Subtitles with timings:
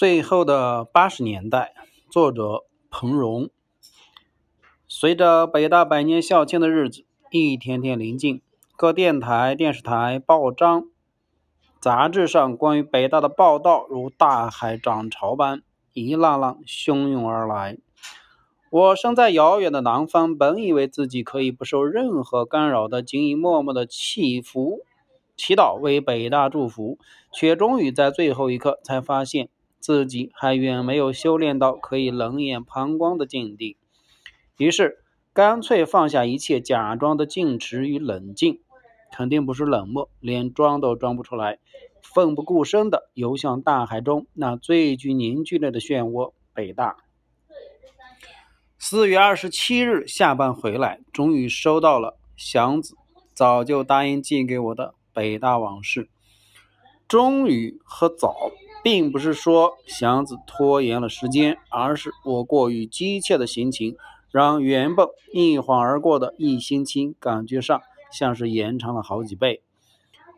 [0.00, 1.74] 最后的八十年代，
[2.10, 3.50] 作者彭荣。
[4.88, 8.40] 随着北大百年校庆的日子一天天临近，
[8.78, 10.84] 各电台、电视台、报章、
[11.78, 15.60] 杂志上关于北大的报道如大海涨潮般
[15.92, 17.76] 一浪浪汹涌而来。
[18.70, 24.78] 我生在遥远的南方，本以为自己可以不受任何干扰的，仅以默默的祈福、
[25.36, 26.98] 祈祷为北大祝福，
[27.30, 29.50] 却终于在最后一刻才发现。
[29.80, 33.78] 自己还远没有修炼到可以冷眼旁观的境地，
[34.58, 38.60] 于是干脆放下一切，假装的矜持与冷静，
[39.10, 41.58] 肯定不是冷漠，连装都装不出来，
[42.02, 46.96] 奋不顾身的游向大海中那最具凝聚力的漩涡——北大。
[48.78, 52.96] 四月二十七日下班回来，终于收到了祥子
[53.32, 56.04] 早就答应寄给我的《北大往事》，
[57.08, 58.50] 终于和早。
[58.82, 63.96] 并不是说祥子拖延了时间，而是我过于急切的心情，
[64.30, 69.62] 让原本一晃而过的一星期，感觉上像是延长了好几倍。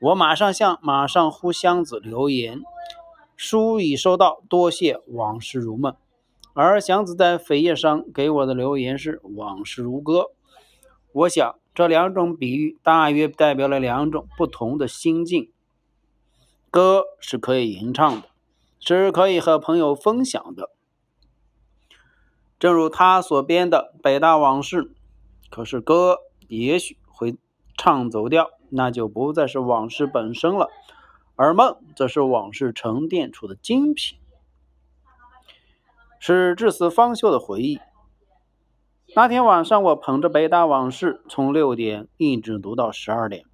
[0.00, 2.60] 我马上向马上呼箱子留言，
[3.36, 5.96] 书已收到，多谢往事如梦。
[6.54, 10.26] 而祥子在扉页上给我的留言是往事如歌。
[11.12, 15.50] 我想这两种比喻大约代表了两种不同的心境。
[16.70, 18.27] 歌是可以吟唱的，
[18.80, 20.70] 是可以和朋友分享的，
[22.58, 24.82] 正如他所编的《北大往事》。
[25.50, 27.36] 可是歌也许会
[27.76, 30.68] 唱走调，那就不再是往事本身了，
[31.36, 34.18] 而梦则是往事沉淀出的精品，
[36.18, 37.78] 是至死方休的回忆。
[39.16, 43.44] 那天晚上，我捧着《北大往事》，从六点一直读到十二点。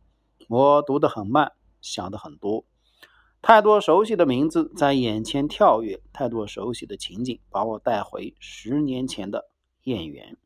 [0.48, 2.64] 我读得很慢，想的很多。
[3.46, 9.50] 太多熟悉的名字在眼前跳跃，太多熟悉的情景把我带回十年前的
[9.82, 10.38] 燕园。